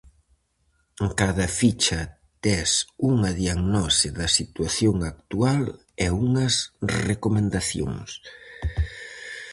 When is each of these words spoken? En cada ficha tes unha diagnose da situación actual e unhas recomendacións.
En 1.07 1.09
cada 1.21 1.45
ficha 1.59 1.99
tes 2.43 2.69
unha 3.11 3.31
diagnose 3.41 4.07
da 4.19 4.27
situación 4.39 4.95
actual 5.13 5.63
e 6.05 6.07
unhas 6.25 6.55
recomendacións. 7.09 8.09